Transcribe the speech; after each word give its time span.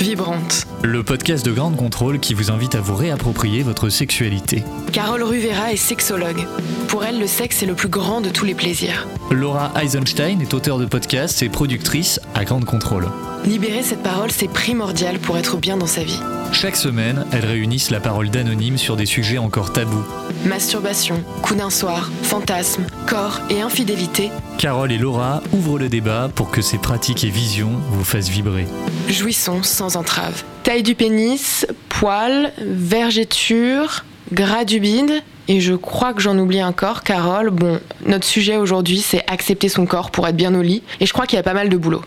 Vibrante. 0.00 0.69
Le 0.82 1.02
podcast 1.02 1.44
de 1.44 1.52
Grande 1.52 1.76
Contrôle 1.76 2.20
qui 2.20 2.32
vous 2.32 2.50
invite 2.50 2.74
à 2.74 2.80
vous 2.80 2.96
réapproprier 2.96 3.62
votre 3.62 3.90
sexualité. 3.90 4.64
Carole 4.94 5.22
Ruvera 5.22 5.72
est 5.72 5.76
sexologue. 5.76 6.46
Pour 6.88 7.04
elle, 7.04 7.20
le 7.20 7.26
sexe 7.26 7.62
est 7.62 7.66
le 7.66 7.74
plus 7.74 7.90
grand 7.90 8.22
de 8.22 8.30
tous 8.30 8.46
les 8.46 8.54
plaisirs. 8.54 9.06
Laura 9.30 9.72
Eisenstein 9.78 10.40
est 10.40 10.54
auteure 10.54 10.78
de 10.78 10.86
podcasts 10.86 11.42
et 11.42 11.50
productrice 11.50 12.18
à 12.34 12.46
Grande 12.46 12.64
Contrôle. 12.64 13.08
Libérer 13.44 13.82
cette 13.82 14.02
parole, 14.02 14.30
c'est 14.30 14.48
primordial 14.48 15.18
pour 15.18 15.36
être 15.36 15.58
bien 15.58 15.76
dans 15.76 15.86
sa 15.86 16.02
vie. 16.02 16.20
Chaque 16.52 16.76
semaine, 16.76 17.26
elles 17.32 17.44
réunissent 17.44 17.90
la 17.90 18.00
parole 18.00 18.30
d'anonymes 18.30 18.78
sur 18.78 18.96
des 18.96 19.06
sujets 19.06 19.38
encore 19.38 19.72
tabous. 19.72 20.04
Masturbation, 20.46 21.22
coup 21.42 21.54
d'un 21.54 21.70
soir, 21.70 22.10
fantasme, 22.22 22.86
corps 23.06 23.40
et 23.50 23.60
infidélité. 23.60 24.30
Carole 24.58 24.92
et 24.92 24.98
Laura 24.98 25.42
ouvrent 25.52 25.78
le 25.78 25.90
débat 25.90 26.30
pour 26.34 26.50
que 26.50 26.62
ces 26.62 26.78
pratiques 26.78 27.24
et 27.24 27.30
visions 27.30 27.72
vous 27.90 28.04
fassent 28.04 28.30
vibrer. 28.30 28.66
Jouissons 29.08 29.62
sans 29.62 29.96
entrave. 29.96 30.44
Taille 30.70 30.84
du 30.84 30.94
pénis, 30.94 31.66
poils, 31.88 32.52
vergéture, 32.58 34.04
gras 34.30 34.64
du 34.64 34.78
bide, 34.78 35.20
et 35.52 35.58
je 35.58 35.74
crois 35.74 36.14
que 36.14 36.22
j'en 36.22 36.38
oublie 36.38 36.60
un 36.60 36.70
corps, 36.70 37.02
Carole. 37.02 37.50
Bon, 37.50 37.80
notre 38.06 38.24
sujet 38.24 38.56
aujourd'hui, 38.56 38.98
c'est 38.98 39.28
accepter 39.28 39.68
son 39.68 39.84
corps 39.84 40.12
pour 40.12 40.28
être 40.28 40.36
bien 40.36 40.54
au 40.54 40.62
lit. 40.62 40.84
Et 41.00 41.06
je 41.06 41.12
crois 41.12 41.26
qu'il 41.26 41.38
y 41.38 41.40
a 41.40 41.42
pas 41.42 41.54
mal 41.54 41.68
de 41.68 41.76
boulot. 41.76 42.02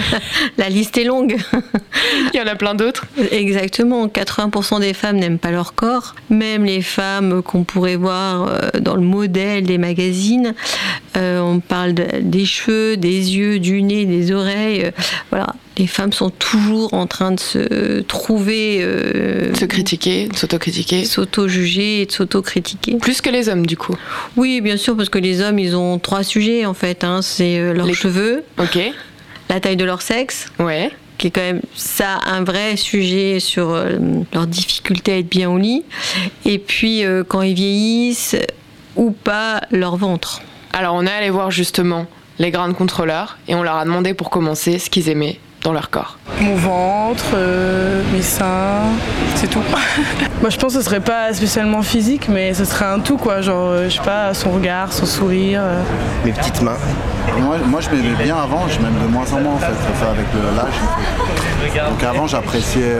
La 0.56 0.70
liste 0.70 0.96
est 0.96 1.04
longue. 1.04 1.36
Il 2.32 2.38
y 2.38 2.40
en 2.40 2.46
a 2.46 2.54
plein 2.54 2.74
d'autres. 2.74 3.04
Exactement. 3.30 4.06
80% 4.06 4.80
des 4.80 4.94
femmes 4.94 5.18
n'aiment 5.18 5.38
pas 5.38 5.50
leur 5.50 5.74
corps. 5.74 6.14
Même 6.30 6.64
les 6.64 6.80
femmes 6.80 7.42
qu'on 7.42 7.62
pourrait 7.62 7.96
voir 7.96 8.48
euh, 8.48 8.70
dans 8.80 8.94
le 8.94 9.02
modèle 9.02 9.64
des 9.64 9.76
magazines. 9.76 10.54
Euh, 11.18 11.37
on 11.48 11.60
parle 11.60 11.94
des 11.94 12.44
cheveux, 12.44 12.96
des 12.96 13.36
yeux, 13.36 13.58
du 13.58 13.82
nez, 13.82 14.04
des 14.04 14.32
oreilles. 14.32 14.84
Euh, 14.86 14.90
voilà 15.30 15.54
les 15.78 15.86
femmes 15.86 16.12
sont 16.12 16.30
toujours 16.30 16.92
en 16.92 17.06
train 17.06 17.30
de 17.30 17.40
se 17.40 18.00
trouver. 18.00 18.78
Euh, 18.82 19.54
se 19.54 19.64
critiquer, 19.64 20.28
de 20.28 20.36
s'auto-critiquer. 20.36 21.04
S'auto-juger 21.04 22.02
et 22.02 22.06
de 22.06 22.12
s'auto-critiquer. 22.12 22.96
Plus 22.96 23.20
que 23.20 23.30
les 23.30 23.48
hommes, 23.48 23.64
du 23.64 23.76
coup. 23.76 23.96
Oui, 24.36 24.60
bien 24.60 24.76
sûr, 24.76 24.96
parce 24.96 25.08
que 25.08 25.18
les 25.18 25.40
hommes, 25.40 25.58
ils 25.58 25.76
ont 25.76 25.98
trois 25.98 26.24
sujets, 26.24 26.66
en 26.66 26.74
fait. 26.74 27.04
Hein. 27.04 27.22
C'est 27.22 27.58
euh, 27.58 27.72
leurs 27.72 27.94
cheveux. 27.94 28.42
Ok. 28.58 28.78
La 29.48 29.60
taille 29.60 29.76
de 29.76 29.84
leur 29.84 30.02
sexe. 30.02 30.46
Ouais. 30.58 30.90
Qui 31.16 31.28
est 31.28 31.30
quand 31.30 31.40
même 31.40 31.62
ça 31.74 32.20
un 32.26 32.44
vrai 32.44 32.76
sujet 32.76 33.40
sur 33.40 33.70
euh, 33.70 33.98
leur 34.32 34.46
difficulté 34.46 35.12
à 35.12 35.18
être 35.18 35.28
bien 35.28 35.48
au 35.50 35.58
lit. 35.58 35.84
Et 36.44 36.58
puis 36.58 37.02
quand 37.28 37.42
ils 37.42 37.54
vieillissent 37.54 38.36
ou 38.94 39.10
pas 39.10 39.62
leur 39.70 39.96
ventre. 39.96 40.42
Alors 40.78 40.94
on 40.94 41.04
est 41.06 41.10
allé 41.10 41.28
voir 41.28 41.50
justement 41.50 42.06
les 42.38 42.52
grandes 42.52 42.76
contrôleurs 42.76 43.36
et 43.48 43.56
on 43.56 43.64
leur 43.64 43.74
a 43.74 43.84
demandé 43.84 44.14
pour 44.14 44.30
commencer 44.30 44.78
ce 44.78 44.88
qu'ils 44.88 45.08
aimaient 45.08 45.40
dans 45.64 45.72
leur 45.72 45.90
corps 45.90 46.20
Mon 46.40 46.54
ventre, 46.54 47.24
euh, 47.34 48.00
mes 48.12 48.22
seins, 48.22 48.84
c'est 49.34 49.50
tout. 49.50 49.58
Moi 50.40 50.50
je 50.50 50.56
pense 50.56 50.72
que 50.74 50.78
ce 50.78 50.84
serait 50.84 51.00
pas 51.00 51.32
spécialement 51.32 51.82
physique, 51.82 52.28
mais 52.28 52.54
ce 52.54 52.64
serait 52.64 52.84
un 52.84 53.00
tout 53.00 53.16
quoi, 53.16 53.40
genre 53.40 53.70
euh, 53.70 53.88
je 53.88 53.96
sais 53.96 54.02
pas, 54.02 54.32
son 54.34 54.50
regard, 54.50 54.92
son 54.92 55.04
sourire. 55.04 55.60
Euh. 55.64 55.82
Mes 56.24 56.30
petites 56.30 56.62
mains. 56.62 56.76
Moi, 57.40 57.56
moi 57.66 57.80
je 57.80 57.90
m'aimais 57.90 58.22
bien 58.22 58.36
avant, 58.36 58.68
je 58.68 58.78
m'aime 58.80 58.94
de 59.02 59.12
moins 59.12 59.24
en 59.32 59.40
moins 59.40 59.54
en 59.54 59.58
fait, 59.58 59.66
avec 60.08 60.26
l'âge. 60.56 61.88
Donc 61.90 62.02
avant 62.04 62.28
j'appréciais 62.28 62.98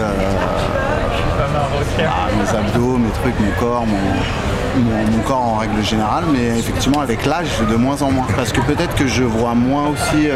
ah, 2.00 2.28
mes 2.36 2.58
abdos, 2.58 2.98
mes 2.98 3.10
trucs, 3.10 3.38
mon 3.38 3.52
corps, 3.60 3.84
mon, 3.86 5.22
corps 5.22 5.42
en 5.42 5.56
règle 5.58 5.82
générale, 5.84 6.24
mais 6.32 6.58
effectivement 6.58 7.00
avec 7.00 7.24
l'âge 7.24 7.62
de 7.70 7.76
moins 7.76 8.02
en 8.02 8.10
moins. 8.10 8.26
Parce 8.36 8.52
que 8.52 8.60
peut-être 8.60 8.94
que 8.96 9.06
je 9.06 9.22
vois 9.22 9.54
moins 9.54 9.88
aussi 9.88 10.28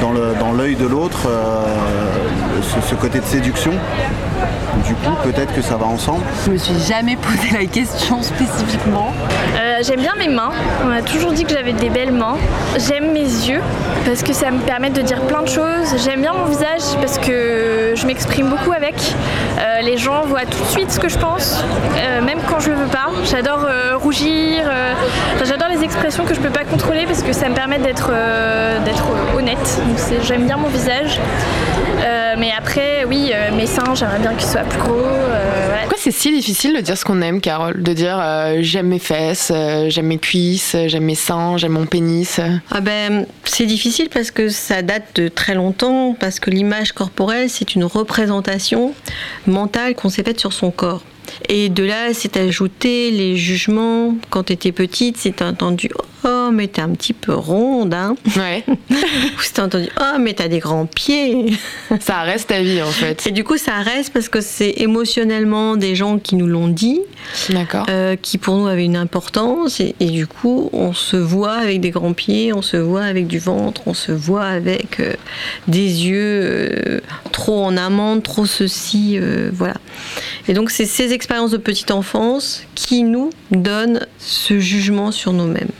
dans 0.00 0.52
l'œil 0.52 0.76
de 0.76 0.86
l'autre 0.86 1.28
euh, 2.60 2.80
ce, 2.88 2.94
côté 2.94 3.20
de 3.20 3.24
séduction. 3.24 3.72
Du 4.86 4.94
coup, 4.94 5.14
peut-être 5.22 5.54
que 5.54 5.62
ça 5.62 5.76
va 5.76 5.86
ensemble. 5.90 6.24
Je 6.46 6.50
me 6.52 6.56
suis 6.56 6.78
jamais 6.88 7.16
posé 7.16 7.50
la 7.52 7.66
question 7.66 8.22
spécifiquement. 8.22 9.12
Euh, 9.56 9.80
j'aime 9.82 10.00
bien 10.00 10.14
mes 10.18 10.28
mains. 10.28 10.52
On 10.82 10.86
m'a 10.86 11.02
toujours 11.02 11.32
dit 11.32 11.44
que 11.44 11.52
j'avais 11.52 11.72
des 11.72 11.90
belles 11.90 12.12
mains. 12.12 12.36
J'aime 12.78 13.12
mes 13.12 13.20
yeux 13.20 13.60
parce 14.04 14.22
que 14.22 14.32
ça 14.32 14.50
me 14.50 14.58
permet 14.60 14.90
de 14.90 15.02
dire 15.02 15.20
plein 15.22 15.42
de 15.42 15.48
choses. 15.48 15.94
J'aime 16.04 16.22
bien 16.22 16.32
mon 16.32 16.44
visage 16.44 16.82
parce 17.00 17.18
que 17.18 17.94
je 17.94 18.06
m'exprime 18.06 18.48
beaucoup 18.48 18.72
avec. 18.72 18.94
Euh, 19.58 19.82
les 19.82 19.96
gens 19.96 20.22
voient 20.26 20.46
tout 20.46 20.62
de 20.62 20.68
suite 20.68 20.90
ce 20.90 21.00
que 21.00 21.08
je 21.08 21.18
pense, 21.18 21.62
même 22.24 22.38
quand 22.48 22.60
je 22.60 22.70
le 22.70 22.76
veux 22.76 22.88
pas. 22.88 23.08
J'adore 23.24 23.66
rougir. 24.00 24.64
j'adore 25.44 25.68
les 25.68 25.82
expressions 25.82 26.24
que 26.24 26.34
je 26.34 26.40
peux 26.40 26.50
pas 26.50 26.64
contrôler 26.64 27.06
parce 27.06 27.22
que 27.22 27.32
ça 27.32 27.48
me 27.48 27.54
permet 27.54 27.78
d'être 27.78 28.10
d'être 28.84 29.04
honnête. 29.36 29.80
j'aime 30.22 30.46
bien 30.46 30.56
mon 30.56 30.68
visage. 30.68 31.18
Euh, 32.02 32.34
mais 32.38 32.50
après, 32.56 33.04
oui, 33.06 33.30
euh, 33.32 33.54
mes 33.54 33.66
seins, 33.66 33.94
j'aimerais 33.94 34.18
bien 34.18 34.32
qu'ils 34.34 34.48
soient 34.48 34.62
plus 34.62 34.78
gros. 34.78 35.06
Euh, 35.80 35.84
Pourquoi 35.84 35.98
c'est 35.98 36.10
si 36.10 36.32
difficile 36.32 36.74
de 36.76 36.80
dire 36.80 36.96
ce 36.96 37.04
qu'on 37.04 37.22
aime, 37.22 37.40
Carole? 37.40 37.82
De 37.82 37.92
dire 37.92 38.22
j'aime 38.60 38.88
mes 38.88 38.98
fesses, 38.98 39.52
j'aime 39.88 40.06
mes 40.06 40.18
cuisses, 40.18 40.76
j'aime 40.86 41.04
mes 41.04 41.14
seins, 41.14 41.56
j'aime 41.56 41.72
mon 41.72 41.86
pénis? 41.86 42.40
Ah 42.70 42.80
ben, 42.80 43.26
c'est 43.44 43.66
difficile 43.66 44.08
parce 44.12 44.30
que 44.30 44.48
ça 44.48 44.82
date 44.82 45.16
de 45.16 45.28
très 45.28 45.54
longtemps, 45.54 46.14
parce 46.18 46.40
que 46.40 46.50
l'image 46.50 46.92
corporelle, 46.92 47.48
c'est 47.48 47.74
une 47.74 47.84
représentation 47.84 48.94
mentale 49.46 49.94
qu'on 49.94 50.08
s'est 50.08 50.22
faite 50.22 50.40
sur 50.40 50.52
son 50.52 50.70
corps. 50.70 51.02
Et 51.48 51.68
de 51.68 51.84
là, 51.84 52.12
c'est 52.12 52.36
ajouté 52.36 53.10
les 53.10 53.36
jugements. 53.36 54.14
Quand 54.30 54.44
tu 54.44 54.52
étais 54.52 54.72
petite, 54.72 55.16
c'est 55.16 55.42
entendu 55.42 55.88
Oh, 55.96 56.02
mais 56.50 56.68
t'es 56.68 56.82
un 56.82 56.90
petit 56.90 57.12
peu 57.12 57.34
ronde, 57.34 57.94
hein 57.94 58.16
Ouais. 58.36 58.64
Ou 58.90 59.40
c'est 59.40 59.58
entendu 59.58 59.88
Oh, 60.00 60.18
mais 60.18 60.34
t'as 60.34 60.48
des 60.48 60.58
grands 60.58 60.86
pieds. 60.86 61.52
Ça 62.00 62.22
reste 62.22 62.48
ta 62.48 62.60
vie, 62.62 62.82
en 62.82 62.90
fait. 62.90 63.26
Et 63.26 63.30
du 63.30 63.44
coup, 63.44 63.56
ça 63.56 63.76
reste 63.76 64.12
parce 64.12 64.28
que 64.28 64.40
c'est 64.40 64.74
émotionnellement 64.76 65.76
des 65.76 65.94
gens 65.94 66.18
qui 66.18 66.36
nous 66.36 66.46
l'ont 66.46 66.68
dit. 66.68 67.00
D'accord. 67.50 67.86
Euh, 67.88 68.16
qui 68.20 68.38
pour 68.38 68.56
nous 68.56 68.66
avaient 68.66 68.84
une 68.84 68.96
importance. 68.96 69.80
Et, 69.80 69.94
du 70.00 70.26
coup, 70.26 70.70
on 70.72 70.92
se 70.92 71.16
voit 71.16 71.52
avec 71.54 71.80
des 71.80 71.90
grands 71.90 72.12
pieds, 72.12 72.52
on 72.52 72.62
se 72.62 72.76
voit 72.76 73.02
avec 73.04 73.26
du 73.26 73.38
ventre, 73.38 73.82
on 73.86 73.94
se 73.94 74.12
voit 74.12 74.44
avec 74.44 75.00
euh, 75.00 75.14
des 75.68 76.06
yeux 76.06 76.42
euh, 76.42 77.00
trop 77.32 77.64
en 77.64 77.76
amande, 77.76 78.22
trop 78.22 78.46
ceci. 78.46 79.18
voilà. 79.52 79.74
Et 80.48 80.54
donc, 80.54 80.70
c'est 80.70 80.86
ces 80.86 81.12
expériences 81.12 81.50
de 81.50 81.56
petite 81.56 81.90
enfance 81.90 82.62
qui 82.74 83.02
nous 83.02 83.30
donnent 83.50 84.06
ce 84.18 84.58
jugement 84.58 85.12
sur 85.12 85.32
nous-mêmes. 85.32 85.70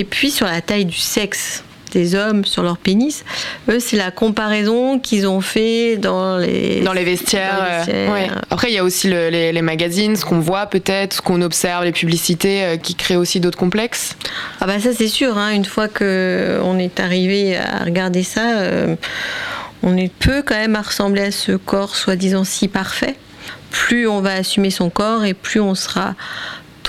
Et 0.00 0.04
puis 0.04 0.30
sur 0.30 0.46
la 0.46 0.62
taille 0.62 0.86
du 0.86 0.96
sexe 0.96 1.62
des 1.92 2.14
hommes 2.14 2.46
sur 2.46 2.62
leur 2.62 2.78
pénis, 2.78 3.22
eux 3.68 3.80
c'est 3.80 3.98
la 3.98 4.10
comparaison 4.10 4.98
qu'ils 4.98 5.26
ont 5.26 5.42
fait 5.42 5.98
dans 5.98 6.38
les 6.38 6.80
dans 6.80 6.94
les 6.94 7.04
vestiaires. 7.04 7.84
Euh, 7.88 8.26
Après 8.48 8.70
il 8.70 8.74
y 8.74 8.78
a 8.78 8.84
aussi 8.84 9.08
les, 9.08 9.60
magazines, 9.60 10.16
ce 10.16 10.24
qu'on 10.24 10.40
voit 10.40 10.66
peut-être, 10.66 11.14
ce 11.14 11.20
qu'on 11.20 11.42
observe, 11.42 11.84
les 11.84 11.92
publicités 11.92 12.64
euh, 12.64 12.76
qui 12.78 12.94
créent 12.94 13.16
aussi 13.16 13.40
d'autres 13.40 13.58
complexes. 13.58 14.16
Ah 14.62 14.66
bah 14.66 14.80
ça 14.80 14.94
c'est 14.94 15.08
sûr. 15.08 15.36
Hein. 15.36 15.50
une 15.50 15.66
fois 15.66 15.88
que 15.88 16.60
on 16.64 16.78
est 16.78 16.98
arrivé 16.98 17.58
à 17.58 17.84
regarder 17.84 18.22
ça, 18.22 18.60
euh, 18.60 18.96
on 19.82 19.98
est 19.98 20.12
peu 20.14 20.40
quand 20.40 20.56
même 20.56 20.76
à 20.76 20.82
ressembler 20.82 21.24
à 21.24 21.30
ce 21.30 21.52
corps 21.52 21.94
soi-disant 21.94 22.44
si 22.44 22.68
parfait 22.68 23.16
plus 23.70 24.08
on 24.08 24.20
va 24.20 24.32
assumer 24.32 24.70
son 24.70 24.90
corps 24.90 25.24
et 25.24 25.34
plus 25.34 25.60
on 25.60 25.74
sera 25.74 26.14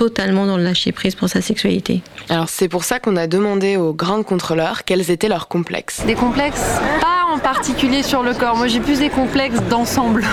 totalement 0.01 0.47
dans 0.47 0.57
le 0.57 0.63
lâcher 0.63 0.91
prise 0.91 1.13
pour 1.13 1.29
sa 1.29 1.41
sexualité. 1.41 2.01
Alors 2.27 2.49
c'est 2.49 2.67
pour 2.67 2.85
ça 2.85 2.99
qu'on 2.99 3.15
a 3.17 3.27
demandé 3.27 3.77
aux 3.77 3.93
grandes 3.93 4.25
contrôleurs 4.25 4.83
quels 4.83 5.11
étaient 5.11 5.27
leurs 5.27 5.47
complexes. 5.47 6.01
Des 6.07 6.15
complexes 6.15 6.79
pas 6.99 7.20
en 7.33 7.39
particulier 7.39 8.03
sur 8.03 8.23
le 8.23 8.33
corps, 8.33 8.55
moi 8.55 8.67
j'ai 8.67 8.79
plus 8.79 8.99
des 8.99 9.09
complexes 9.09 9.61
d'ensemble. 9.69 10.23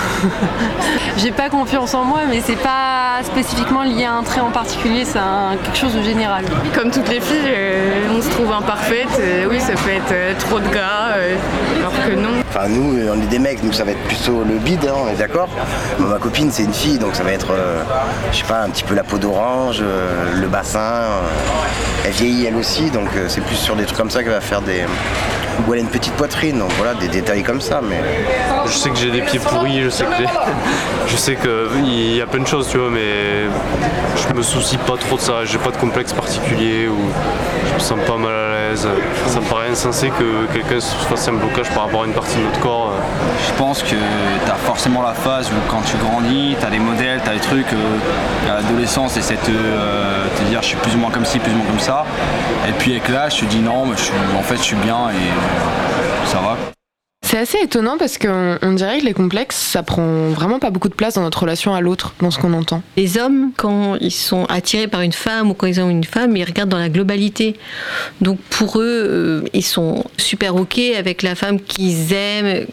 j'ai 1.17 1.31
pas 1.31 1.49
confiance 1.49 1.93
en 1.93 2.03
moi 2.03 2.21
mais 2.29 2.41
c'est 2.45 2.55
pas 2.55 3.23
spécifiquement 3.23 3.83
lié 3.83 4.05
à 4.05 4.13
un 4.13 4.23
trait 4.23 4.41
en 4.41 4.51
particulier, 4.51 5.05
c'est 5.05 5.19
quelque 5.63 5.77
chose 5.77 5.95
de 5.95 6.03
général. 6.03 6.45
Comme 6.75 6.91
toutes 6.91 7.09
les 7.09 7.21
filles, 7.21 7.37
euh, 7.47 8.17
on 8.17 8.21
se 8.21 8.29
trouve 8.29 8.51
imparfaite, 8.51 9.07
euh, 9.19 9.47
oui 9.49 9.59
ça 9.59 9.73
peut 9.73 9.91
être 9.91 10.11
euh, 10.11 10.33
trop 10.39 10.59
de 10.59 10.67
gras, 10.67 11.13
alors 11.77 11.93
que 12.05 12.15
non. 12.15 12.29
Enfin 12.49 12.67
nous 12.67 12.99
on 13.09 13.21
est 13.21 13.27
des 13.27 13.39
mecs 13.39 13.63
donc 13.63 13.73
ça 13.73 13.83
va 13.83 13.91
être 13.91 14.03
plutôt 14.03 14.43
le 14.43 14.55
bide, 14.55 14.85
hein, 14.85 14.95
on 15.05 15.09
est 15.09 15.17
d'accord 15.17 15.49
Ma 15.99 16.17
copine 16.17 16.51
c'est 16.51 16.63
une 16.63 16.73
fille 16.73 16.97
donc 16.97 17.15
ça 17.15 17.23
va 17.23 17.31
être, 17.31 17.53
je 18.31 18.37
sais 18.37 18.43
pas, 18.43 18.61
un 18.61 18.69
petit 18.69 18.83
peu 18.83 18.95
la 18.95 19.03
peau 19.03 19.17
d'orange 19.17 19.79
euh, 19.81 20.39
le 20.39 20.47
bassin. 20.47 20.79
Euh, 20.79 21.21
elle 22.05 22.11
vieillit 22.11 22.45
elle 22.45 22.55
aussi, 22.55 22.89
donc 22.89 23.07
euh, 23.15 23.25
c'est 23.27 23.41
plus 23.41 23.55
sur 23.55 23.75
des 23.75 23.83
trucs 23.83 23.97
comme 23.97 24.09
ça 24.09 24.23
qu'elle 24.23 24.31
va 24.31 24.41
faire 24.41 24.61
des. 24.61 24.83
Ou 25.67 25.73
elle 25.73 25.79
a 25.79 25.81
une 25.81 25.89
petite 25.89 26.13
poitrine, 26.13 26.59
donc 26.59 26.71
voilà, 26.77 26.93
des 26.93 27.07
détails 27.07 27.43
comme 27.43 27.61
ça. 27.61 27.81
Mais 27.87 27.99
je 28.65 28.71
sais 28.71 28.89
que 28.89 28.97
j'ai 28.97 29.11
des 29.11 29.21
pieds 29.21 29.39
pourris, 29.39 29.81
je 29.83 29.89
sais 29.89 30.05
que 30.05 30.23
je 31.07 31.15
sais 31.17 31.35
qu'il 31.35 32.15
y 32.15 32.21
a 32.21 32.27
plein 32.27 32.41
de 32.41 32.47
choses, 32.47 32.67
tu 32.69 32.77
vois, 32.77 32.89
mais 32.89 33.47
je 34.15 34.33
me 34.33 34.41
soucie 34.41 34.77
pas 34.77 34.97
trop 34.97 35.17
de 35.17 35.21
ça. 35.21 35.45
J'ai 35.45 35.57
pas 35.57 35.71
de 35.71 35.77
complexe 35.77 36.13
particulier 36.13 36.87
ou 36.87 36.97
je 37.67 37.73
me 37.73 37.79
sens 37.79 37.99
pas 38.07 38.17
mal 38.17 38.33
à 38.33 38.48
Ça 38.75 39.39
me 39.39 39.49
paraît 39.49 39.69
insensé 39.69 40.09
que 40.09 40.45
quelqu'un 40.53 40.79
se 40.79 40.95
fasse 40.95 41.27
un 41.27 41.33
blocage 41.33 41.69
par 41.71 41.83
rapport 41.83 42.03
à 42.03 42.05
une 42.05 42.13
partie 42.13 42.37
de 42.37 42.43
notre 42.43 42.59
corps. 42.59 42.93
Je 43.47 43.53
pense 43.53 43.81
que 43.81 43.89
tu 43.89 44.51
as 44.51 44.55
forcément 44.55 45.01
la 45.01 45.13
phase 45.13 45.49
où 45.49 45.71
quand 45.71 45.81
tu 45.81 45.97
grandis, 45.97 46.55
tu 46.59 46.65
as 46.65 46.69
des 46.69 46.79
modèles, 46.79 47.21
tu 47.23 47.29
as 47.29 47.33
des 47.33 47.39
trucs. 47.39 47.73
à 48.49 48.61
l'adolescence, 48.61 49.17
et 49.17 49.21
cette 49.21 49.49
euh, 49.49 50.27
te 50.37 50.43
dire 50.49 50.61
je 50.61 50.67
suis 50.67 50.77
plus 50.77 50.95
ou 50.95 50.97
moins 50.97 51.11
comme 51.11 51.25
ci, 51.25 51.39
plus 51.39 51.51
ou 51.51 51.57
moins 51.57 51.67
comme 51.67 51.79
ça. 51.79 52.05
Et 52.67 52.71
puis 52.73 52.91
avec 52.91 53.07
l'âge, 53.09 53.35
tu 53.35 53.45
dis 53.45 53.59
non, 53.59 53.85
mais 53.85 53.95
en 54.37 54.43
fait 54.43 54.57
je 54.57 54.63
suis 54.63 54.75
bien 54.75 55.09
et 55.09 55.13
euh, 55.13 56.25
ça 56.25 56.39
va. 56.39 56.78
C'est 57.31 57.37
assez 57.37 57.59
étonnant 57.59 57.99
parce 57.99 58.17
qu'on 58.17 58.57
on 58.59 58.71
dirait 58.73 59.01
que 59.01 59.05
les 59.05 59.13
complexes, 59.13 59.55
ça 59.55 59.83
prend 59.83 60.29
vraiment 60.29 60.57
pas 60.57 60.71
beaucoup 60.71 60.89
de 60.89 60.95
place 60.95 61.13
dans 61.13 61.21
notre 61.21 61.43
relation 61.43 61.75
à 61.75 61.79
l'autre, 61.79 62.15
dans 62.21 62.31
ce 62.31 62.39
qu'on 62.39 62.53
entend. 62.53 62.81
Les 62.97 63.19
hommes, 63.19 63.51
quand 63.55 63.97
ils 64.01 64.09
sont 64.09 64.45
attirés 64.45 64.87
par 64.87 65.01
une 65.01 65.11
femme 65.11 65.51
ou 65.51 65.53
quand 65.53 65.67
ils 65.67 65.79
ont 65.79 65.91
une 65.91 66.03
femme, 66.03 66.35
ils 66.35 66.43
regardent 66.43 66.71
dans 66.71 66.79
la 66.79 66.89
globalité. 66.89 67.55
Donc 68.19 68.39
pour 68.49 68.79
eux, 68.79 68.83
euh, 68.83 69.41
ils 69.53 69.63
sont 69.63 70.05
super 70.17 70.55
ok 70.55 70.79
avec 70.97 71.21
la 71.21 71.35
femme 71.35 71.61
qu'ils 71.61 72.13
aiment 72.13 72.65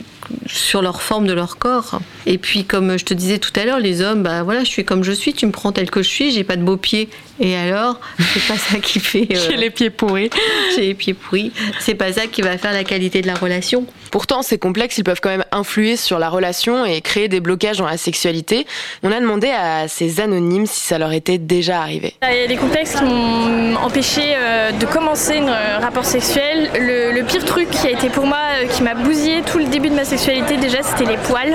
sur 0.46 0.82
leur 0.82 1.02
forme 1.02 1.26
de 1.26 1.32
leur 1.32 1.58
corps. 1.58 2.00
Et 2.26 2.38
puis, 2.38 2.64
comme 2.64 2.98
je 2.98 3.04
te 3.04 3.14
disais 3.14 3.38
tout 3.38 3.52
à 3.58 3.64
l'heure, 3.64 3.78
les 3.78 4.02
hommes, 4.02 4.22
bah 4.22 4.42
voilà, 4.42 4.60
je 4.64 4.68
suis 4.70 4.84
comme 4.84 5.04
je 5.04 5.12
suis, 5.12 5.32
tu 5.34 5.46
me 5.46 5.52
prends 5.52 5.72
tel 5.72 5.90
que 5.90 6.02
je 6.02 6.08
suis, 6.08 6.30
j'ai 6.30 6.44
pas 6.44 6.56
de 6.56 6.62
beaux 6.62 6.76
pieds. 6.76 7.08
Et 7.38 7.54
alors, 7.54 8.00
c'est 8.32 8.46
pas 8.46 8.56
ça 8.56 8.78
qui 8.78 8.98
fait. 8.98 9.28
euh, 9.34 9.38
J'ai 9.50 9.56
les 9.56 9.68
pieds 9.68 9.90
pourris. 9.90 10.30
j'ai 10.74 10.82
les 10.86 10.94
pieds 10.94 11.12
pourris. 11.12 11.52
C'est 11.80 11.94
pas 11.94 12.12
ça 12.12 12.26
qui 12.26 12.40
va 12.40 12.56
faire 12.56 12.72
la 12.72 12.82
qualité 12.84 13.20
de 13.20 13.26
la 13.26 13.34
relation. 13.34 13.86
Pourtant, 14.10 14.40
ces 14.40 14.56
complexes, 14.56 14.96
ils 14.96 15.04
peuvent 15.04 15.20
quand 15.20 15.28
même 15.28 15.44
influer 15.52 15.96
sur 15.96 16.18
la 16.18 16.30
relation 16.30 16.86
et 16.86 17.02
créer 17.02 17.28
des 17.28 17.40
blocages 17.40 17.76
dans 17.76 17.86
la 17.86 17.98
sexualité. 17.98 18.66
On 19.02 19.12
a 19.12 19.20
demandé 19.20 19.48
à 19.50 19.86
ces 19.88 20.20
anonymes 20.20 20.64
si 20.64 20.80
ça 20.80 20.96
leur 20.96 21.12
était 21.12 21.36
déjà 21.36 21.80
arrivé. 21.82 22.14
Il 22.22 22.40
y 22.40 22.44
a 22.44 22.46
des 22.46 22.56
complexes 22.56 22.94
qui 22.94 23.04
m'ont 23.04 23.76
empêché 23.76 24.22
euh, 24.34 24.72
de 24.72 24.86
commencer 24.86 25.36
un 25.38 25.78
rapport 25.80 26.06
sexuel. 26.06 26.70
Le, 26.74 27.12
le 27.12 27.22
pire 27.24 27.44
truc 27.44 27.68
qui 27.70 27.86
a 27.86 27.90
été 27.90 28.08
pour 28.08 28.24
moi, 28.26 28.38
euh, 28.62 28.66
qui 28.68 28.82
m'a 28.82 28.94
bousillé 28.94 29.42
tout 29.42 29.58
le 29.58 29.64
début 29.66 29.90
de 29.90 29.94
ma 29.94 30.04
sexualité, 30.04 30.15
déjà, 30.16 30.82
c'était 30.82 31.04
les 31.04 31.16
poils. 31.18 31.54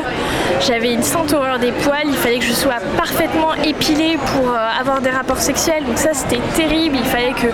J'avais 0.61 0.93
une 0.93 1.03
sainte 1.03 1.33
horreur 1.33 1.59
des 1.59 1.71
poils. 1.71 2.05
Il 2.05 2.15
fallait 2.15 2.39
que 2.39 2.45
je 2.45 2.53
sois 2.53 2.75
parfaitement 2.97 3.53
épilée 3.55 4.17
pour 4.33 4.49
euh, 4.49 4.79
avoir 4.79 5.01
des 5.01 5.09
rapports 5.09 5.39
sexuels. 5.39 5.83
Donc 5.85 5.97
ça, 5.97 6.13
c'était 6.13 6.41
terrible. 6.55 6.97
Il 6.97 7.05
fallait 7.05 7.33
que 7.33 7.47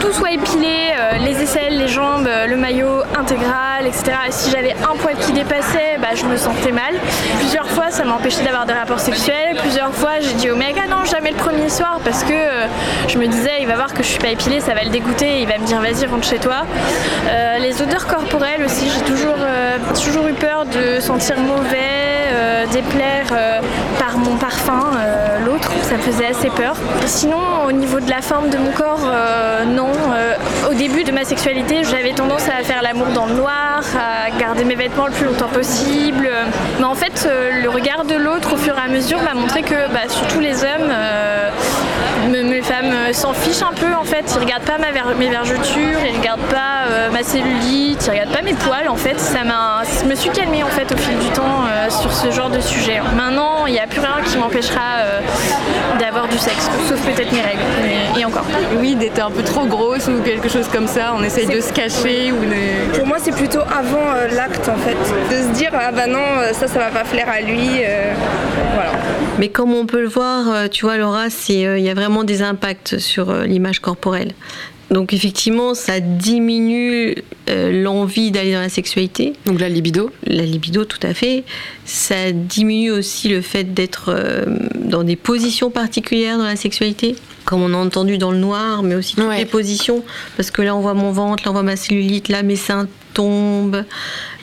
tout 0.00 0.12
soit 0.12 0.32
épilé, 0.32 0.92
euh, 0.98 1.18
les 1.18 1.42
aisselles, 1.42 1.78
les 1.78 1.88
jambes, 1.88 2.26
euh, 2.26 2.46
le 2.46 2.56
maillot 2.56 3.02
intégral, 3.18 3.86
etc. 3.86 4.12
Et 4.28 4.32
si 4.32 4.50
j'avais 4.50 4.72
un 4.72 4.96
poil 4.96 5.16
qui 5.16 5.32
dépassait, 5.32 5.98
bah, 6.00 6.08
je 6.14 6.24
me 6.24 6.36
sentais 6.36 6.72
mal. 6.72 6.94
Plusieurs 7.38 7.68
fois, 7.68 7.90
ça 7.90 8.04
m'a 8.04 8.14
empêché 8.14 8.42
d'avoir 8.42 8.66
des 8.66 8.74
rapports 8.74 9.00
sexuels. 9.00 9.56
Plusieurs 9.60 9.94
fois, 9.94 10.20
j'ai 10.20 10.34
dit 10.34 10.50
au 10.50 10.56
mec, 10.56 10.76
ah 10.82 10.88
non, 10.88 11.04
jamais 11.04 11.30
le 11.30 11.36
premier 11.36 11.68
soir, 11.68 12.00
parce 12.04 12.24
que 12.24 12.34
je 13.08 13.18
me 13.18 13.26
disais, 13.26 13.58
il 13.60 13.66
va 13.66 13.76
voir 13.76 13.92
que 13.92 14.02
je 14.02 14.08
suis 14.08 14.18
pas 14.18 14.28
épilée, 14.28 14.60
ça 14.60 14.74
va 14.74 14.82
le 14.82 14.90
dégoûter, 14.90 15.40
il 15.40 15.48
va 15.48 15.58
me 15.58 15.66
dire, 15.66 15.80
vas-y, 15.80 16.06
rentre 16.06 16.26
chez 16.26 16.38
toi. 16.38 16.64
Les 17.60 17.82
odeurs 17.82 18.06
corporelles 18.06 18.64
aussi, 18.64 18.88
j'ai 18.88 19.04
toujours, 19.04 19.36
toujours 20.00 20.26
eu 20.28 20.32
peur 20.32 20.47
de 20.48 20.98
sentir 21.00 21.38
mauvais, 21.40 21.76
euh, 22.32 22.64
déplaire 22.72 23.26
euh, 23.32 23.60
par 23.98 24.16
mon 24.16 24.36
parfum, 24.36 24.92
euh, 24.96 25.38
l'autre, 25.44 25.70
ça 25.82 25.96
me 25.96 26.00
faisait 26.02 26.26
assez 26.26 26.48
peur. 26.48 26.74
Sinon, 27.06 27.36
au 27.66 27.72
niveau 27.72 28.00
de 28.00 28.08
la 28.08 28.22
forme 28.22 28.48
de 28.48 28.56
mon 28.56 28.70
corps, 28.72 29.10
non. 29.66 29.90
Au 30.70 30.74
début 30.74 31.04
de 31.04 31.12
ma 31.12 31.24
sexualité, 31.24 31.82
j'avais 31.84 32.12
tendance 32.12 32.48
à 32.48 32.62
faire 32.64 32.82
l'amour 32.82 33.08
dans 33.14 33.26
le 33.26 33.34
noir, 33.34 33.82
à 33.96 34.30
garder 34.38 34.64
mes 34.64 34.74
vêtements 34.74 35.06
le 35.06 35.12
plus 35.12 35.26
longtemps 35.26 35.48
possible. 35.48 36.28
Mais 36.78 36.84
en 36.84 36.94
fait, 36.94 37.28
le 37.62 37.68
regard 37.68 38.04
de 38.04 38.14
l'autre, 38.14 38.54
au 38.54 38.56
fur 38.56 38.74
et 38.76 38.80
à 38.86 38.88
mesure, 38.88 39.18
m'a 39.22 39.34
montré 39.34 39.62
que, 39.62 39.74
bah, 39.92 40.08
surtout 40.08 40.40
les 40.40 40.62
hommes, 40.64 40.88
me- 40.88 41.77
mes 42.26 42.62
femmes 42.62 42.92
euh, 42.92 43.12
s'en 43.12 43.32
fichent 43.32 43.62
un 43.62 43.72
peu 43.72 43.94
en 43.94 44.04
fait. 44.04 44.24
Ils 44.34 44.40
regardent 44.40 44.64
pas 44.64 44.78
ma 44.78 44.90
ver- 44.90 45.14
mes 45.18 45.28
vergetures, 45.28 46.00
ils 46.12 46.18
regardent 46.18 46.40
pas 46.50 46.86
euh, 46.90 47.10
ma 47.10 47.22
cellulite, 47.22 48.04
ils 48.06 48.10
regardent 48.10 48.32
pas 48.34 48.42
mes 48.42 48.54
poils 48.54 48.88
en 48.88 48.96
fait. 48.96 49.18
Ça 49.18 49.44
m'a, 49.44 49.82
je 50.02 50.06
me 50.08 50.14
suis 50.14 50.30
calmée 50.30 50.62
en 50.62 50.68
fait 50.68 50.90
au 50.92 50.96
fil 50.96 51.16
du 51.18 51.28
temps 51.30 51.64
euh, 51.66 51.90
sur 51.90 52.12
ce 52.12 52.30
genre 52.30 52.50
de 52.50 52.60
sujet. 52.60 53.00
Maintenant, 53.16 53.66
il 53.66 53.72
n'y 53.72 53.80
a 53.80 53.86
plus 53.86 54.00
rien 54.00 54.16
qui 54.24 54.36
m'empêchera 54.38 54.80
euh, 55.00 55.20
d'avoir 56.00 56.28
du 56.28 56.38
sexe, 56.38 56.68
sauf 56.88 57.00
peut-être 57.00 57.32
mes 57.32 57.40
règles. 57.42 57.62
mais- 57.82 58.20
et 58.20 58.24
encore. 58.24 58.44
Oui, 58.80 58.94
d'être 58.96 59.24
un 59.24 59.30
peu 59.30 59.42
trop 59.42 59.64
grosse 59.66 60.08
ou 60.08 60.20
quelque 60.22 60.48
chose 60.48 60.66
comme 60.72 60.86
ça, 60.88 61.12
on 61.16 61.22
essaye 61.22 61.46
de 61.46 61.60
se 61.60 61.72
cacher 61.72 62.32
ou 62.32 62.44
de... 62.44 62.96
Pour 62.96 63.06
moi, 63.06 63.18
c'est 63.20 63.34
plutôt 63.34 63.60
avant 63.60 63.98
euh, 64.16 64.28
l'acte 64.34 64.68
en 64.68 64.76
fait. 64.76 64.96
De 65.34 65.42
se 65.42 65.48
dire, 65.56 65.70
ah 65.74 65.92
bah 65.92 66.06
non, 66.08 66.18
ça, 66.52 66.66
ça 66.66 66.78
va 66.78 66.86
pas 66.86 67.04
plaire 67.04 67.28
à 67.28 67.40
lui. 67.40 67.68
Mais 69.38 69.48
comme 69.48 69.72
on 69.72 69.86
peut 69.86 70.00
le 70.00 70.08
voir, 70.08 70.48
euh, 70.50 70.68
tu 70.68 70.84
vois, 70.84 70.96
Laura, 70.96 71.30
c'est, 71.30 71.66
euh, 71.66 71.78
il 71.78 71.84
y 71.84 71.88
a 71.88 71.94
vraiment 71.94 72.24
des 72.24 72.42
impacts 72.42 72.98
sur 72.98 73.30
euh, 73.30 73.44
l'image 73.44 73.80
corporelle. 73.80 74.34
Donc 74.90 75.12
effectivement, 75.12 75.74
ça 75.74 76.00
diminue 76.00 77.14
euh, 77.50 77.82
l'envie 77.82 78.30
d'aller 78.30 78.52
dans 78.52 78.60
la 78.60 78.70
sexualité. 78.70 79.34
Donc 79.44 79.60
la 79.60 79.68
libido 79.68 80.10
La 80.26 80.44
libido, 80.44 80.84
tout 80.84 80.98
à 81.02 81.12
fait. 81.12 81.44
Ça 81.84 82.32
diminue 82.32 82.90
aussi 82.90 83.28
le 83.28 83.42
fait 83.42 83.74
d'être 83.74 84.06
euh, 84.08 84.46
dans 84.76 85.04
des 85.04 85.16
positions 85.16 85.70
particulières 85.70 86.38
dans 86.38 86.44
la 86.44 86.56
sexualité, 86.56 87.16
comme 87.44 87.62
on 87.62 87.74
a 87.74 87.76
entendu 87.76 88.16
dans 88.16 88.30
le 88.30 88.38
noir, 88.38 88.82
mais 88.82 88.94
aussi 88.94 89.14
toutes 89.14 89.36
les 89.36 89.44
positions. 89.44 90.02
Parce 90.36 90.50
que 90.50 90.62
là, 90.62 90.74
on 90.74 90.80
voit 90.80 90.94
mon 90.94 91.12
ventre, 91.12 91.44
là, 91.44 91.50
on 91.50 91.54
voit 91.54 91.62
ma 91.62 91.76
cellulite, 91.76 92.28
là, 92.28 92.42
mes 92.42 92.56
seins 92.56 92.88
tombent. 93.12 93.84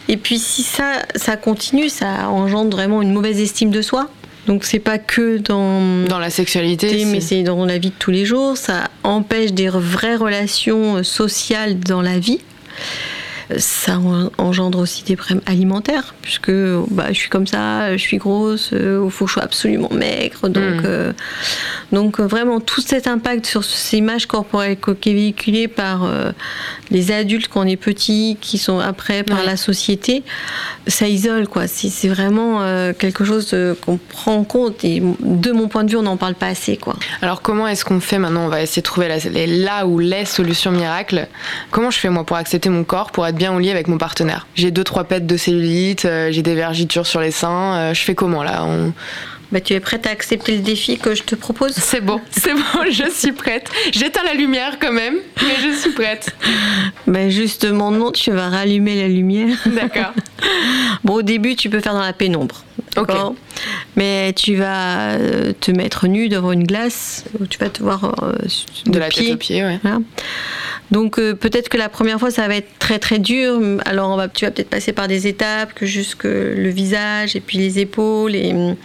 Et 0.08 0.18
puis 0.18 0.38
si 0.38 0.62
ça, 0.62 1.00
ça 1.16 1.36
continue, 1.38 1.90
ça 1.90 2.30
engendre 2.30 2.78
vraiment 2.78 3.02
une 3.02 3.12
mauvaise 3.12 3.40
estime 3.40 3.72
de 3.72 3.82
soi. 3.82 4.10
Donc 4.48 4.64
c'est 4.64 4.80
pas 4.80 4.98
que 4.98 5.38
dans 5.38 6.06
dans 6.08 6.20
la 6.20 6.30
sexualité, 6.30 7.06
mais 7.06 7.22
c'est 7.22 7.44
dans 7.44 7.66
la 7.66 7.78
vie 7.78 7.90
de 7.90 7.96
tous 7.98 8.12
les 8.12 8.26
jours. 8.26 8.58
Ça 8.58 8.86
empêche 9.04 9.54
des 9.54 9.70
vraies 9.70 10.16
relations 10.16 10.98
euh, 10.98 11.04
sociales 11.04 11.80
dans 11.80 12.02
la 12.02 12.20
vie. 12.20 12.40
Ça 13.60 14.00
en- 14.00 14.32
engendre 14.38 14.80
aussi 14.80 15.04
des 15.04 15.16
problèmes 15.16 15.42
alimentaires, 15.46 16.16
puisque 16.22 16.52
bah, 16.90 17.06
je 17.10 17.14
suis 17.20 17.30
comme 17.30 17.46
ça, 17.46 17.96
je 17.96 18.02
suis 18.02 18.18
grosse, 18.18 18.70
il 18.72 19.08
faut 19.12 19.26
que 19.26 19.30
je 19.30 19.34
sois 19.34 19.44
absolument 19.44 19.90
maigre. 19.94 20.50
Donc, 20.50 20.82
Mm. 20.82 20.86
euh, 20.86 21.14
donc 21.92 22.20
euh, 22.20 22.26
vraiment, 22.26 22.60
tout 22.60 22.82
cet 22.82 23.06
impact 23.08 23.46
sur 23.46 23.64
ces 23.64 23.98
images 23.98 24.26
corporelles 24.26 24.78
co- 24.78 24.96
qui 24.96 25.12
est 25.12 25.14
véhiculé 25.14 25.68
par 25.68 26.04
euh, 26.06 26.32
les 26.90 27.12
adultes 27.12 27.48
quand 27.48 27.62
on 27.62 27.68
est 27.68 27.76
petit, 27.78 28.38
qui 28.42 28.58
sont 28.58 28.80
après 28.80 29.22
par 29.24 29.44
la 29.44 29.58
société, 29.58 30.24
ça 30.88 31.08
isole. 31.08 31.48
quoi. 31.48 31.68
C'est 31.68 32.08
vraiment 32.08 32.62
euh, 32.62 32.94
quelque 32.98 33.24
chose 33.26 33.56
qu'on 33.82 33.98
prend 33.98 34.36
en 34.36 34.44
compte 34.44 34.84
et 34.84 35.02
de 35.20 35.52
mon 35.52 35.68
point 35.68 35.84
de 35.84 35.92
vue, 35.92 35.98
on 35.98 36.02
n'en 36.04 36.18
parle 36.18 36.36
pas 36.36 36.48
assez. 36.48 36.78
quoi. 36.78 36.96
Alors 37.22 37.42
comment 37.42 37.68
est-ce 37.68 37.86
qu'on 37.86 38.00
fait 38.00 38.18
maintenant? 38.18 38.46
On 38.46 38.50
va 38.50 38.62
essayer 38.64 38.82
de 38.82 38.86
trouver 38.88 39.08
la, 39.08 39.18
les, 39.18 39.46
là 39.48 39.86
ou 39.86 40.00
les 40.00 40.26
solutions 40.26 40.72
miracles. 40.72 41.28
Comment 41.72 41.92
je 41.92 42.00
fais 42.00 42.10
moi 42.10 42.24
pour 42.24 42.38
accepter 42.38 42.70
mon 42.70 42.84
corps, 42.84 43.12
pour 43.12 43.26
être 43.28 43.35
bien 43.36 43.54
au 43.56 43.60
lit 43.60 43.70
avec 43.72 43.88
mon 43.88 43.98
partenaire 43.98 44.48
J'ai 44.56 44.72
deux 44.72 44.84
trois 44.84 45.04
pètes 45.04 45.28
de 45.28 45.38
cellulite, 45.38 46.06
euh, 46.06 46.32
j'ai 46.32 46.42
des 46.42 46.56
vergitures 46.56 47.06
sur 47.08 47.22
les 47.22 47.32
seins. 47.32 47.76
euh, 47.76 47.94
je 47.94 48.02
fais 48.02 48.16
comment 48.16 48.44
là 48.44 48.64
On- 48.66 48.92
Bah, 49.52 49.62
tu 49.62 49.74
es 49.74 49.80
prête 49.80 50.08
à 50.08 50.10
accepter 50.10 50.54
le 50.54 50.64
défi 50.64 50.98
que 50.98 51.14
je 51.16 51.24
te 51.24 51.36
propose? 51.36 51.74
C'est 51.76 52.02
bon, 52.02 52.20
c'est 52.32 52.54
bon, 52.54 52.90
je 52.90 53.10
suis 53.14 53.32
prête. 53.32 53.70
J'éteins 53.94 54.24
la 54.26 54.34
lumière 54.34 54.78
quand 54.82 54.92
même, 54.92 55.16
mais 55.42 55.56
je 55.64 55.78
suis 55.78 55.92
prête. 55.92 56.36
Ben 57.08 57.30
justement, 57.30 57.92
non, 57.92 58.12
tu 58.12 58.32
vas 58.32 58.50
rallumer 58.50 58.96
la 59.02 59.08
lumière. 59.08 59.56
D'accord. 59.68 60.14
bon, 61.04 61.14
au 61.16 61.22
début, 61.22 61.56
tu 61.56 61.70
peux 61.70 61.80
faire 61.80 61.94
dans 61.94 62.02
la 62.02 62.14
pénombre. 62.14 62.65
D'accord 62.96 63.36
Mais 63.96 64.34
tu 64.34 64.56
vas 64.56 65.12
euh, 65.12 65.54
te 65.60 65.72
mettre 65.72 66.08
nu 66.08 66.30
devant 66.30 66.52
une 66.52 66.64
glace, 66.66 67.26
où 67.40 67.46
tu 67.46 67.58
vas 67.60 67.70
te 67.70 67.82
voir 67.84 68.24
euh, 68.24 68.34
De 68.86 69.00
la 69.00 69.10
tête 69.10 69.34
aux 69.34 69.38
pieds, 69.38 69.64
ouais. 69.64 69.80
Voilà. 69.82 70.00
Donc 70.92 71.18
euh, 71.18 71.34
peut-être 71.34 71.70
que 71.70 71.78
la 71.78 71.90
première 71.90 72.20
fois 72.20 72.30
ça 72.32 72.48
va 72.48 72.56
être 72.56 72.70
très 72.80 73.00
très 73.00 73.20
dur. 73.20 73.60
Alors 73.86 74.10
on 74.12 74.16
va, 74.18 74.28
tu 74.28 74.46
vas 74.46 74.52
peut-être 74.52 74.70
passer 74.70 74.94
par 74.94 75.08
des 75.08 75.28
étapes, 75.28 75.74
que 75.74 75.86
jusque 75.86 76.26
le 76.26 76.70
visage 76.70 77.36
et 77.36 77.40
puis 77.42 77.58
les 77.58 77.80
épaules 77.80 78.36
et 78.36 78.54
hum, 78.54 78.76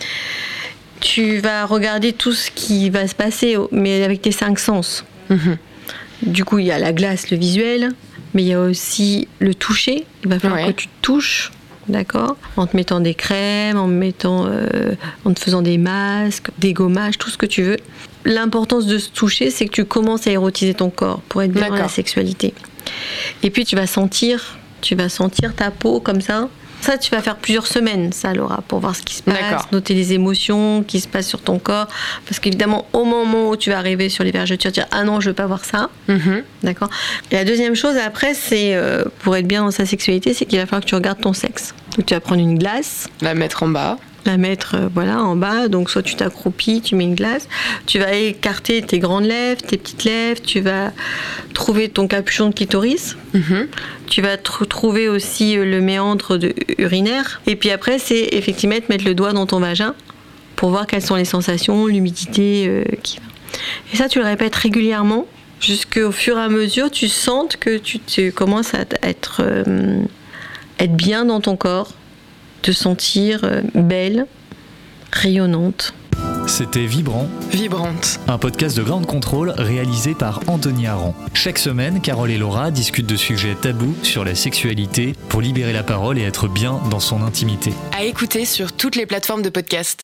tu 1.01 1.39
vas 1.39 1.67
regarder 1.67 2.13
tout 2.13 2.33
ce 2.33 2.51
qui 2.51 2.91
va 2.91 3.07
se 3.07 3.15
passer, 3.15 3.57
mais 3.73 4.03
avec 4.03 4.23
tes 4.23 4.33
cinq 4.33 4.59
sens. 4.59 5.05
Du 6.23 6.45
coup 6.45 6.59
il 6.59 6.67
y 6.67 6.73
a 6.73 6.79
la 6.79 6.93
glace, 6.93 7.31
le 7.31 7.37
visuel, 7.37 7.91
mais 8.35 8.43
il 8.43 8.49
y 8.49 8.55
a 8.55 8.61
aussi 8.61 9.29
le 9.39 9.55
toucher. 9.55 10.05
Il 10.25 10.31
va 10.31 10.39
falloir 10.39 10.61
Ouais. 10.67 10.73
que 10.73 10.81
tu 10.83 10.89
touches. 11.03 11.51
D'accord 11.89 12.37
En 12.57 12.67
te 12.67 12.77
mettant 12.77 13.01
des 13.01 13.15
crèmes, 13.15 13.79
en, 13.79 13.87
mettant, 13.87 14.47
euh, 14.47 14.95
en 15.25 15.33
te 15.33 15.41
faisant 15.41 15.63
des 15.63 15.79
masques, 15.79 16.51
des 16.59 16.73
gommages, 16.73 17.19
tout 17.19 17.31
ce 17.31 17.39
que 17.39 17.47
tu 17.47 17.63
veux. 17.63 17.77
L'importance 18.25 18.87
de 18.87 18.99
se 18.99 19.11
toucher, 19.11 19.51
c'est 19.51 19.67
que 19.67 19.73
tu 19.73 19.85
commences 19.85 20.27
à 20.27 20.31
érotiser 20.31 20.75
ton 20.75 20.91
corps 20.91 21.21
pour 21.29 21.43
être 21.43 21.53
bien 21.53 21.69
dans 21.69 21.77
la 21.77 21.89
sexualité. 21.89 22.55
Et 23.43 23.51
puis 23.51 23.65
tu 23.65 23.77
vas 23.77 23.87
sentir, 23.87 24.59
tu 24.83 24.95
vas 24.95 25.09
sentir 25.09 25.55
ta 25.55 25.71
peau 25.71 26.01
comme 26.01 26.21
ça. 26.21 26.49
Ça, 26.81 26.99
tu 26.99 27.11
vas 27.11 27.21
faire 27.23 27.37
plusieurs 27.37 27.67
semaines, 27.67 28.13
ça, 28.13 28.33
Laura, 28.33 28.63
pour 28.67 28.81
voir 28.81 28.97
ce 28.97 29.03
qui 29.03 29.15
se 29.15 29.23
passe, 29.23 29.71
noter 29.73 29.95
les 29.95 30.13
émotions 30.13 30.83
qui 30.87 31.01
se 31.01 31.09
passent 31.09 31.29
sur 31.29 31.41
ton 31.41 31.59
corps. 31.59 31.89
Parce 32.27 32.41
qu'évidemment, 32.41 32.87
au 32.93 33.05
moment 33.05 33.51
où 33.51 33.57
tu 33.57 33.71
vas 33.71 33.79
arriver 33.79 34.09
sur 34.09 34.25
les 34.25 34.31
vergetures, 34.31 34.73
tu 34.73 34.81
vas 34.81 34.87
dire 34.87 34.97
Ah 34.99 35.05
non, 35.05 35.21
je 35.21 35.31
veux 35.31 35.35
pas 35.35 35.47
voir 35.47 35.65
ça. 35.65 35.91
Mhm. 36.09 36.43
D'accord? 36.63 36.91
Et 37.31 37.35
la 37.35 37.45
deuxième 37.45 37.75
chose, 37.75 37.97
après, 37.97 38.35
c'est 38.35 38.75
euh, 38.75 39.05
pour 39.21 39.37
être 39.37 39.47
bien 39.47 39.65
dans 39.65 39.71
sa 39.71 39.87
sexualité, 39.87 40.35
c'est 40.35 40.47
qu'il 40.47 40.59
va 40.59 40.67
falloir 40.67 40.83
que 40.83 40.89
tu 40.89 40.95
regardes 40.95 41.21
ton 41.21 41.33
sexe. 41.33 41.75
Donc 41.97 42.07
tu 42.07 42.15
vas 42.15 42.21
prendre 42.21 42.41
une 42.41 42.59
glace. 42.59 43.09
La 43.21 43.35
mettre 43.35 43.63
en 43.63 43.69
bas. 43.69 43.99
La 44.27 44.37
mettre 44.37 44.75
euh, 44.75 44.89
voilà 44.93 45.23
en 45.23 45.35
bas. 45.37 45.69
Donc 45.69 45.91
soit 45.91 46.03
tu 46.03 46.15
t'accroupis, 46.15 46.83
tu 46.83 46.95
mets 46.95 47.05
une 47.05 47.15
glace. 47.15 47.49
Tu 47.87 47.99
vas 47.99 48.13
écarter 48.15 48.83
tes 48.83 48.99
grandes 48.99 49.25
lèvres, 49.25 49.63
tes 49.63 49.79
petites 49.79 50.05
lèvres. 50.05 50.43
Tu 50.43 50.61
vas 50.61 50.93
trouver 51.55 51.89
ton 51.89 52.07
capuchon 52.07 52.49
de 52.51 52.55
clitoris. 52.55 53.17
Mhm. 53.35 53.69
Tu 54.09 54.23
vas 54.23 54.37
tr- 54.37 54.67
trouver 54.67 55.09
aussi 55.09 55.57
euh, 55.57 55.65
le 55.65 55.81
méandre 55.81 56.37
de, 56.37 56.53
urinaire. 56.79 57.41
Et 57.47 57.57
puis 57.57 57.71
après, 57.71 57.99
c'est 57.99 58.29
effectivement 58.33 58.77
de 58.77 58.85
mettre 58.89 59.05
le 59.05 59.15
doigt 59.15 59.33
dans 59.33 59.47
ton 59.47 59.61
vagin 59.61 59.95
pour 60.57 60.71
voir 60.71 60.87
quelles 60.87 61.03
sont 61.03 61.17
les 61.17 61.25
sensations, 61.25 61.87
l'humidité 61.87 62.67
euh, 62.69 62.85
qui 63.03 63.19
va. 63.19 63.23
Et 63.93 63.97
ça, 63.97 64.09
tu 64.09 64.19
le 64.19 64.25
répètes 64.27 64.55
régulièrement 64.55 65.27
jusqu'au 65.61 66.11
fur 66.13 66.39
et 66.39 66.43
à 66.43 66.49
mesure, 66.49 66.91
tu 66.91 67.09
sentes 67.09 67.57
que 67.57 67.79
tu, 67.79 67.99
tu 67.99 68.33
commences 68.33 68.75
à 68.75 68.85
être, 69.03 69.43
euh, 69.45 70.03
être 70.79 70.95
bien 70.95 71.25
dans 71.25 71.41
ton 71.41 71.57
corps, 71.57 71.93
te 72.63 72.73
sentir 72.73 73.41
euh, 73.45 73.63
belle, 73.75 74.27
rayonnante. 75.13 75.95
C'était 76.47 76.87
Vibrant, 76.87 77.29
Vibrante. 77.53 78.19
un 78.27 78.37
podcast 78.37 78.77
de 78.77 78.83
Grande 78.83 79.07
Contrôle 79.07 79.51
réalisé 79.57 80.15
par 80.15 80.41
Anthony 80.49 80.87
Aran. 80.87 81.15
Chaque 81.33 81.59
semaine, 81.59 82.01
Carole 82.01 82.31
et 82.31 82.39
Laura 82.39 82.71
discutent 82.71 83.07
de 83.07 83.17
sujets 83.17 83.55
tabous 83.55 83.95
sur 84.03 84.25
la 84.25 84.35
sexualité 84.35 85.15
pour 85.29 85.41
libérer 85.43 85.73
la 85.73 85.83
parole 85.83 86.19
et 86.19 86.23
être 86.23 86.49
bien 86.49 86.81
dans 86.91 87.01
son 87.01 87.23
intimité. 87.23 87.73
À 87.97 88.05
écouter 88.05 88.45
sur 88.45 88.73
toutes 88.73 88.97
les 88.97 89.07
plateformes 89.07 89.43
de 89.43 89.49
podcast. 89.49 89.99